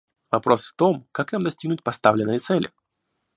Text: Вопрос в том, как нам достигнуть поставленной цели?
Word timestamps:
Вопрос 0.31 0.65
в 0.65 0.75
том, 0.75 1.07
как 1.11 1.31
нам 1.31 1.43
достигнуть 1.43 1.83
поставленной 1.83 2.39
цели? 2.39 2.71